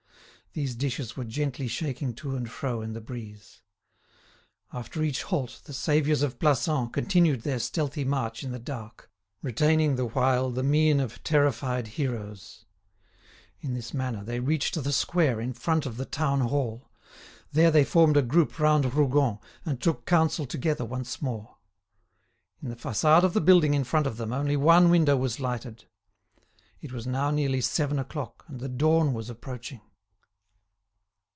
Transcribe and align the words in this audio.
These 0.53 0.75
dishes 0.75 1.15
were 1.15 1.23
gently 1.23 1.69
shaking 1.69 2.13
to 2.15 2.35
and 2.35 2.51
fro 2.51 2.81
in 2.81 2.91
the 2.91 2.99
breeze. 2.99 3.61
After 4.73 5.01
each 5.01 5.23
halt, 5.23 5.61
the 5.63 5.71
saviours 5.73 6.23
of 6.23 6.39
Plassans 6.39 6.91
continued 6.91 7.43
their 7.43 7.57
stealthy 7.57 8.03
march 8.03 8.43
in 8.43 8.51
the 8.51 8.59
dark, 8.59 9.09
retaining 9.41 9.95
the 9.95 10.03
while 10.07 10.49
the 10.51 10.61
mien 10.61 10.99
of 10.99 11.23
terrified 11.23 11.87
heroes. 11.95 12.65
In 13.61 13.75
this 13.75 13.93
manner 13.93 14.25
they 14.25 14.41
reached 14.41 14.75
the 14.75 14.91
square 14.91 15.39
in 15.39 15.53
front 15.53 15.85
of 15.85 15.95
the 15.95 16.03
Town 16.03 16.41
Hall. 16.41 16.91
There 17.53 17.71
they 17.71 17.85
formed 17.85 18.17
a 18.17 18.21
group 18.21 18.59
round 18.59 18.93
Rougon, 18.93 19.39
and 19.65 19.81
took 19.81 20.05
counsel 20.05 20.45
together 20.45 20.83
once 20.83 21.21
more. 21.21 21.59
In 22.61 22.67
the 22.67 22.75
façade 22.75 23.23
of 23.23 23.31
the 23.31 23.39
building 23.39 23.73
in 23.73 23.85
front 23.85 24.05
of 24.05 24.17
them 24.17 24.33
only 24.33 24.57
one 24.57 24.89
window 24.89 25.15
was 25.15 25.39
lighted. 25.39 25.85
It 26.81 26.91
was 26.91 27.07
now 27.07 27.31
nearly 27.31 27.61
seven 27.61 27.97
o'clock 27.97 28.43
and 28.49 28.59
the 28.59 28.67
dawn 28.67 29.13
was 29.13 29.29
approaching. 29.29 29.79